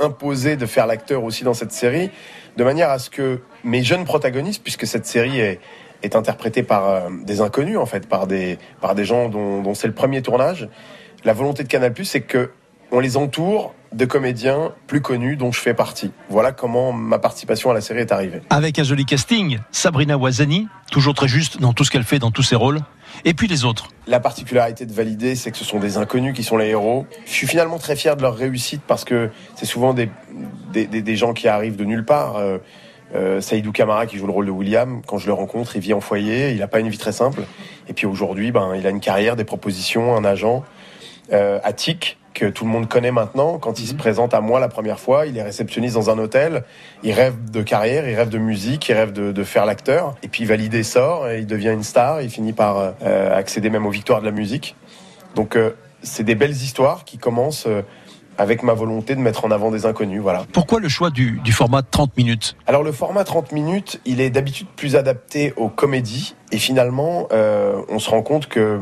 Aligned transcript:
imposé 0.00 0.56
de 0.56 0.66
faire 0.66 0.86
l'acteur 0.86 1.24
aussi 1.24 1.44
dans 1.44 1.54
cette 1.54 1.72
série, 1.72 2.10
de 2.56 2.64
manière 2.64 2.90
à 2.90 2.98
ce 2.98 3.10
que 3.10 3.40
mes 3.62 3.82
jeunes 3.82 4.04
protagonistes, 4.04 4.62
puisque 4.62 4.86
cette 4.86 5.06
série 5.06 5.40
est, 5.40 5.60
interprétée 6.14 6.62
par 6.62 6.86
euh, 6.86 7.08
des 7.24 7.40
inconnus 7.40 7.78
en 7.78 7.86
fait, 7.86 8.06
par 8.06 8.26
des, 8.26 8.58
gens 8.98 9.30
dont, 9.30 9.62
dont 9.62 9.72
c'est 9.72 9.86
le 9.86 9.94
premier 9.94 10.20
tournage, 10.20 10.68
la 11.24 11.32
volonté 11.32 11.62
de 11.62 11.68
Canal+, 11.68 11.94
c'est 12.04 12.20
que 12.20 12.50
on 12.94 13.00
les 13.00 13.16
entoure 13.16 13.74
de 13.92 14.04
comédiens 14.04 14.72
plus 14.86 15.00
connus 15.00 15.36
dont 15.36 15.52
je 15.52 15.60
fais 15.60 15.74
partie. 15.74 16.12
Voilà 16.28 16.52
comment 16.52 16.92
ma 16.92 17.18
participation 17.18 17.70
à 17.70 17.74
la 17.74 17.80
série 17.80 18.00
est 18.00 18.12
arrivée. 18.12 18.40
Avec 18.50 18.78
un 18.78 18.84
joli 18.84 19.04
casting, 19.04 19.58
Sabrina 19.70 20.16
Wazani, 20.16 20.68
toujours 20.90 21.14
très 21.14 21.28
juste 21.28 21.60
dans 21.60 21.72
tout 21.72 21.84
ce 21.84 21.90
qu'elle 21.90 22.04
fait, 22.04 22.18
dans 22.18 22.30
tous 22.30 22.42
ses 22.42 22.56
rôles. 22.56 22.80
Et 23.24 23.34
puis 23.34 23.46
les 23.46 23.64
autres. 23.64 23.88
La 24.06 24.20
particularité 24.20 24.86
de 24.86 24.92
Valider, 24.92 25.34
c'est 25.34 25.50
que 25.50 25.56
ce 25.56 25.64
sont 25.64 25.78
des 25.78 25.96
inconnus 25.96 26.34
qui 26.34 26.42
sont 26.42 26.56
les 26.56 26.68
héros. 26.68 27.06
Je 27.26 27.32
suis 27.32 27.46
finalement 27.46 27.78
très 27.78 27.96
fier 27.96 28.16
de 28.16 28.22
leur 28.22 28.36
réussite 28.36 28.82
parce 28.86 29.04
que 29.04 29.30
c'est 29.56 29.66
souvent 29.66 29.94
des, 29.94 30.10
des, 30.72 31.16
gens 31.16 31.32
qui 31.32 31.48
arrivent 31.48 31.76
de 31.76 31.84
nulle 31.84 32.04
part. 32.04 32.36
Euh, 32.36 32.58
euh, 33.14 33.40
Saïdou 33.40 33.70
Kamara 33.70 34.06
qui 34.06 34.18
joue 34.18 34.26
le 34.26 34.32
rôle 34.32 34.46
de 34.46 34.50
William, 34.50 35.02
quand 35.06 35.18
je 35.18 35.26
le 35.26 35.32
rencontre, 35.32 35.76
il 35.76 35.82
vit 35.82 35.92
en 35.92 36.00
foyer, 36.00 36.50
il 36.50 36.58
n'a 36.58 36.66
pas 36.66 36.80
une 36.80 36.88
vie 36.88 36.98
très 36.98 37.12
simple. 37.12 37.42
Et 37.88 37.92
puis 37.92 38.06
aujourd'hui, 38.06 38.50
ben, 38.50 38.74
il 38.76 38.86
a 38.86 38.90
une 38.90 39.00
carrière, 39.00 39.36
des 39.36 39.44
propositions, 39.44 40.16
un 40.16 40.24
agent. 40.24 40.64
Euh, 41.32 41.60
Attic, 41.62 42.18
que 42.34 42.46
tout 42.46 42.64
le 42.64 42.70
monde 42.70 42.88
connaît 42.88 43.12
maintenant. 43.12 43.58
Quand 43.58 43.78
il 43.80 43.86
se 43.86 43.92
mhm. 43.92 43.98
présente 43.98 44.34
à 44.34 44.40
moi 44.40 44.60
la 44.60 44.68
première 44.68 45.00
fois, 45.00 45.26
il 45.26 45.38
est 45.38 45.42
réceptionniste 45.42 45.94
dans 45.94 46.10
un 46.10 46.18
hôtel. 46.18 46.64
Il 47.02 47.12
rêve 47.12 47.50
de 47.50 47.62
carrière, 47.62 48.08
il 48.08 48.14
rêve 48.14 48.28
de 48.28 48.38
musique, 48.38 48.88
il 48.88 48.94
rêve 48.94 49.12
de, 49.12 49.44
faire 49.44 49.64
l'acteur. 49.64 50.16
Et 50.22 50.28
puis 50.28 50.44
validé 50.44 50.82
sort, 50.82 51.28
et 51.28 51.38
il 51.40 51.46
devient 51.46 51.70
une 51.70 51.82
star. 51.82 52.20
Il 52.20 52.30
finit 52.30 52.52
par 52.52 52.94
euh, 53.02 53.38
accéder 53.38 53.70
même 53.70 53.86
aux 53.86 53.90
victoires 53.90 54.20
de 54.20 54.26
la 54.26 54.32
musique. 54.32 54.74
Donc 55.34 55.56
euh, 55.56 55.70
c'est 56.02 56.24
des 56.24 56.34
belles 56.34 56.52
histoires 56.52 57.04
qui 57.04 57.16
commencent. 57.16 57.66
Euh, 57.66 57.82
avec 58.36 58.64
ma 58.64 58.72
volonté 58.72 59.14
de 59.14 59.20
mettre 59.20 59.44
en 59.44 59.52
avant 59.52 59.70
des 59.70 59.86
inconnus, 59.86 60.20
voilà. 60.20 60.42
Pourquoi 60.52 60.80
le 60.80 60.88
choix 60.88 61.10
du, 61.10 61.38
du 61.44 61.52
format 61.52 61.82
30 61.82 62.16
minutes? 62.16 62.56
Alors 62.66 62.82
le 62.82 62.90
format 62.90 63.22
30 63.22 63.52
minutes, 63.52 64.00
il 64.06 64.20
est 64.20 64.28
d'habitude 64.28 64.66
plus 64.74 64.96
adapté 64.96 65.54
aux 65.56 65.68
comédies 65.68 66.34
et 66.50 66.58
finalement, 66.58 67.28
on 67.30 68.00
se 68.00 68.10
rend 68.10 68.22
compte 68.22 68.48
que 68.48 68.80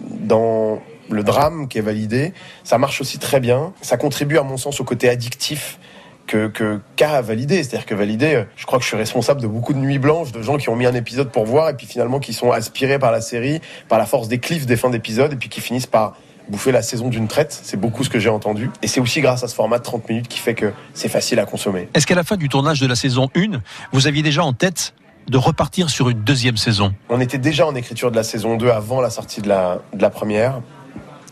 dans 0.00 0.80
le 1.10 1.22
drame 1.22 1.68
qui 1.68 1.78
est 1.78 1.82
validé, 1.82 2.32
ça 2.64 2.78
marche 2.78 3.00
aussi 3.00 3.18
très 3.18 3.40
bien. 3.40 3.72
Ça 3.82 3.96
contribue 3.96 4.38
à 4.38 4.42
mon 4.42 4.56
sens 4.56 4.80
au 4.80 4.84
côté 4.84 5.08
addictif 5.08 5.78
que, 6.26 6.48
que 6.48 6.80
qu'a 6.96 7.20
validé. 7.20 7.62
C'est-à-dire 7.62 7.86
que 7.86 7.94
validé, 7.94 8.44
je 8.56 8.66
crois 8.66 8.78
que 8.78 8.84
je 8.84 8.88
suis 8.88 8.96
responsable 8.96 9.40
de 9.40 9.46
beaucoup 9.46 9.72
de 9.72 9.78
nuits 9.78 9.98
blanches, 9.98 10.32
de 10.32 10.42
gens 10.42 10.56
qui 10.56 10.68
ont 10.68 10.76
mis 10.76 10.86
un 10.86 10.94
épisode 10.94 11.30
pour 11.30 11.46
voir 11.46 11.68
et 11.68 11.74
puis 11.74 11.86
finalement 11.86 12.18
qui 12.18 12.32
sont 12.32 12.50
aspirés 12.50 12.98
par 12.98 13.12
la 13.12 13.20
série, 13.20 13.60
par 13.88 13.98
la 13.98 14.06
force 14.06 14.28
des 14.28 14.38
cliffs 14.38 14.66
des 14.66 14.76
fins 14.76 14.90
d'épisode 14.90 15.32
et 15.32 15.36
puis 15.36 15.48
qui 15.48 15.60
finissent 15.60 15.86
par 15.86 16.16
bouffer 16.48 16.72
la 16.72 16.82
saison 16.82 17.08
d'une 17.08 17.28
traite. 17.28 17.58
C'est 17.62 17.76
beaucoup 17.76 18.04
ce 18.04 18.10
que 18.10 18.18
j'ai 18.18 18.28
entendu. 18.28 18.70
Et 18.82 18.86
c'est 18.86 19.00
aussi 19.00 19.20
grâce 19.20 19.42
à 19.42 19.48
ce 19.48 19.54
format 19.54 19.78
de 19.78 19.82
30 19.82 20.08
minutes 20.08 20.28
qui 20.28 20.38
fait 20.38 20.54
que 20.54 20.72
c'est 20.94 21.08
facile 21.08 21.38
à 21.38 21.46
consommer. 21.46 21.88
Est-ce 21.94 22.06
qu'à 22.06 22.14
la 22.14 22.24
fin 22.24 22.36
du 22.36 22.48
tournage 22.48 22.80
de 22.80 22.86
la 22.86 22.96
saison 22.96 23.28
1, 23.36 23.60
vous 23.92 24.06
aviez 24.06 24.22
déjà 24.22 24.44
en 24.44 24.52
tête 24.52 24.94
de 25.28 25.38
repartir 25.38 25.90
sur 25.90 26.08
une 26.08 26.22
deuxième 26.22 26.56
saison? 26.56 26.94
On 27.08 27.20
était 27.20 27.38
déjà 27.38 27.66
en 27.66 27.74
écriture 27.74 28.10
de 28.10 28.16
la 28.16 28.22
saison 28.22 28.56
2 28.56 28.68
avant 28.70 29.00
la 29.00 29.10
sortie 29.10 29.42
de 29.42 29.48
la, 29.48 29.80
de 29.92 30.02
la 30.02 30.10
première. 30.10 30.60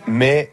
Mais 0.07 0.51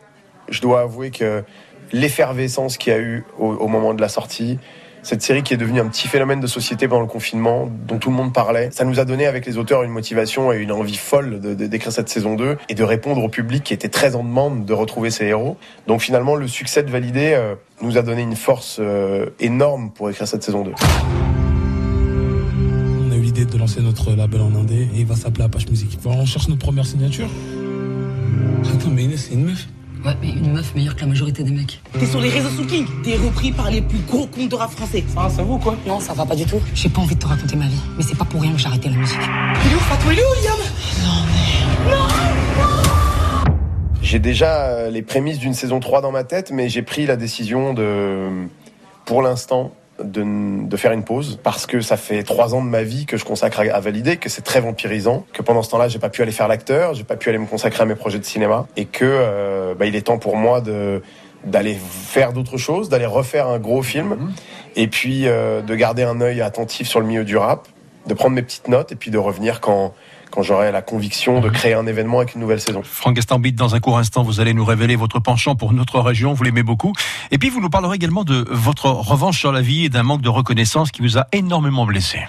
je 0.50 0.62
dois 0.62 0.82
avouer 0.82 1.12
que 1.12 1.44
l'effervescence 1.92 2.78
qu'il 2.78 2.94
y 2.94 2.96
a 2.96 3.00
eu 3.00 3.24
au, 3.38 3.68
moment 3.68 3.94
de 3.94 4.02
la 4.02 4.10
sortie, 4.10 4.60
cette 5.04 5.22
série 5.22 5.42
qui 5.42 5.54
est 5.54 5.58
devenue 5.58 5.80
un 5.80 5.88
petit 5.88 6.08
phénomène 6.08 6.40
de 6.40 6.48
société 6.48 6.88
pendant 6.88 7.02
le 7.02 7.08
confinement, 7.08 7.68
dont 7.88 7.98
tout 7.98 8.12
le 8.12 8.16
monde 8.16 8.34
parlait, 8.34 8.70
ça 8.72 8.86
nous 8.86 9.00
a 9.00 9.06
donné 9.06 9.26
avec 9.26 9.46
les 9.46 9.58
auteurs 9.58 9.84
une 9.84 9.92
motivation 9.92 10.54
et 10.54 10.58
une 10.58 10.72
envie 10.72 10.96
folle 10.96 11.40
d'écrire 11.40 11.92
cette 11.92 12.10
saison 12.10 12.36
2 12.36 12.58
et 12.70 12.76
de 12.76 12.84
répondre 12.84 13.24
au 13.24 13.30
public 13.30 13.64
qui 13.64 13.74
était 13.74 13.90
très 13.90 14.16
en 14.16 14.24
demande 14.24 14.66
de 14.66 14.74
retrouver 14.74 15.10
ses 15.10 15.26
héros. 15.26 15.58
Donc 15.88 16.02
finalement, 16.02 16.36
le 16.36 16.48
succès 16.48 16.84
de 16.84 16.92
Validé 16.92 17.34
euh, 17.34 17.56
nous 17.82 17.98
a 17.98 18.04
donné 18.04 18.22
une 18.22 18.36
force 18.36 18.78
euh, 18.80 19.28
énorme 19.40 19.92
pour 19.92 20.10
écrire 20.10 20.28
cette 20.28 20.44
saison 20.44 20.64
2. 20.64 20.72
On 23.08 23.12
a 23.12 23.16
eu 23.16 23.22
l'idée 23.22 23.46
de 23.46 23.58
lancer 23.58 23.82
notre 23.82 24.16
label 24.16 24.42
en 24.42 24.54
indé 24.56 24.88
et 24.96 25.00
il 25.00 25.06
va 25.06 25.16
s'appeler 25.16 25.46
Apache 25.46 25.68
Music. 25.68 25.98
On 26.06 26.26
cherche 26.26 26.48
notre 26.48 26.62
première 26.64 26.86
signature. 26.86 27.28
Attends, 28.64 28.90
mais 28.94 29.04
Inès, 29.04 29.28
c'est 29.28 29.34
une 29.34 29.46
meuf 29.46 29.68
Ouais, 30.06 30.16
mais 30.20 30.30
une 30.30 30.54
meuf 30.54 30.74
meilleure 30.74 30.96
que 30.96 31.02
la 31.02 31.08
majorité 31.08 31.44
des 31.44 31.52
mecs. 31.52 31.80
T'es 32.00 32.08
sur 32.08 32.20
les 32.20 32.30
réseaux 32.30 32.50
sous 32.50 32.66
King, 32.66 32.86
t'es 33.04 33.18
repris 33.18 33.52
par 33.52 33.70
les 33.70 33.82
plus 33.82 34.00
gros 34.00 34.26
comptes 34.26 34.50
de 34.50 34.56
rap 34.56 34.72
français. 34.72 35.04
Ah, 35.16 35.30
ça 35.30 35.44
vaut 35.44 35.60
quoi 35.60 35.76
Non, 35.86 36.00
ça 36.00 36.14
va 36.14 36.26
pas 36.26 36.36
du 36.36 36.46
tout. 36.46 36.60
J'ai 36.74 36.90
pas 36.90 37.02
envie 37.02 37.14
de 37.14 37.20
te 37.20 37.28
raconter 37.28 37.56
ma 37.56 37.68
vie, 37.68 37.82
mais 37.98 38.04
c'est 38.04 38.18
pas 38.18 38.26
pour 38.26 38.42
rien 38.42 38.52
que 38.52 38.58
j'ai 38.58 38.66
arrêté 38.66 38.90
la 38.90 38.96
musique. 38.98 39.20
Il 39.20 39.72
est 39.72 39.76
où, 39.76 39.80
Fatou? 39.80 40.12
Il 40.12 40.18
est 40.18 40.24
où, 40.24 40.44
Liam? 40.44 40.58
Non, 41.04 41.26
mais. 41.28 41.92
Non 41.92 42.08
J'ai 44.02 44.18
déjà 44.18 44.66
euh, 44.70 44.90
les 44.90 45.04
prémices 45.04 45.38
d'une 45.38 45.54
saison 45.54 45.80
3 45.80 46.02
dans 46.02 46.12
ma 46.12 46.24
tête, 46.24 46.50
mais 46.52 46.68
j'ai 46.68 46.82
pris 46.82 47.06
la 47.06 47.16
décision 47.16 47.76
de, 47.76 48.48
pour 49.06 49.22
l'instant, 49.22 49.72
de, 50.04 50.76
faire 50.78 50.92
une 50.92 51.04
pause 51.04 51.40
parce 51.44 51.66
que 51.66 51.82
ça 51.82 51.98
fait 51.98 52.24
trois 52.24 52.56
ans 52.56 52.64
de 52.64 52.70
ma 52.70 52.84
vie 52.84 53.06
que 53.06 53.18
je 53.18 53.26
consacre 53.26 53.60
à, 53.60 53.80
valider, 53.80 54.18
que 54.18 54.30
c'est 54.30 54.42
très 54.42 54.62
vampirisant, 54.62 55.26
que 55.34 55.42
pendant 55.42 55.62
ce 55.62 55.70
temps-là, 55.72 55.88
j'ai 55.88 56.00
pas 56.00 56.10
pu 56.10 56.22
aller 56.22 56.32
faire 56.32 56.48
l'acteur, 56.48 56.94
j'ai 56.94 57.04
pas 57.04 57.16
pu 57.16 57.30
aller 57.30 57.38
me 57.38 57.46
consacrer 57.46 57.84
à 57.84 57.86
mes 57.86 57.96
projets 57.96 58.20
de 58.20 58.26
cinéma 58.26 58.68
et 58.78 58.86
que 58.86 59.06
euh, 59.06 59.76
bah, 59.76 59.86
il 59.86 59.96
est 59.96 60.02
temps 60.02 60.18
pour 60.18 60.36
moi 60.36 60.62
de 60.62 61.02
d'aller 61.44 61.76
faire 61.76 62.34
d'autres 62.34 62.58
choses, 62.58 62.88
d'aller 62.88 63.08
refaire 63.08 63.48
un 63.48 63.58
gros 63.58 63.82
film 63.82 64.10
mhm. 64.10 64.32
et 64.76 64.88
puis 64.88 65.28
euh, 65.28 65.62
de 65.64 65.74
garder 65.74 66.04
un 66.04 66.22
œil 66.22 66.40
attentif 66.42 66.88
sur 66.88 67.00
le 67.00 67.08
milieu 67.08 67.24
du 67.24 67.36
rap, 67.36 67.68
de 68.06 68.14
prendre 68.14 68.36
mes 68.36 68.44
petites 68.44 68.68
notes 68.68 68.92
et 68.92 68.96
puis 68.96 69.10
de 69.10 69.18
revenir 69.18 69.60
quand 69.60 69.94
quand 70.32 70.42
j'aurai 70.42 70.72
la 70.72 70.82
conviction 70.82 71.40
de 71.40 71.48
mhm. 71.48 71.54
créer 71.54 71.74
un 71.74 71.86
événement 71.86 72.20
avec 72.20 72.34
une 72.34 72.42
nouvelle 72.42 72.62
saison. 72.62 72.82
Franck 72.84 73.16
Gastambide, 73.16 73.56
dans 73.56 73.76
un 73.76 73.80
court 73.80 73.98
instant, 73.98 74.24
vous 74.24 74.40
allez 74.40 74.54
nous 74.54 74.66
révéler 74.66 74.96
votre 74.96 75.20
penchant 75.20 75.56
pour 75.56 75.74
notre 75.74 76.00
région, 76.00 76.34
vous 76.34 76.44
l'aimez 76.44 76.64
beaucoup. 76.64 76.94
Et 77.30 77.38
puis 77.38 77.50
vous 77.50 77.62
nous 77.62 77.70
parlerez 77.70 77.96
également 77.96 78.24
de 78.24 78.46
votre 78.50 78.86
revanche 78.86 79.40
sur 79.40 79.52
la 79.52 79.62
vie 79.62 79.86
et 79.86 79.90
d'un 79.90 80.04
manque 80.04 80.22
de 80.22 80.30
reconnaissance 80.30 80.92
qui 80.92 81.02
vous 81.02 81.18
a 81.18 81.28
énormément 81.32 81.86
blessé. 81.86 82.20